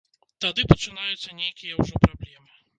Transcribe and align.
Тады 0.45 0.65
пачынаюцца 0.71 1.37
нейкія 1.43 1.73
ўжо 1.83 2.05
праблемы. 2.09 2.51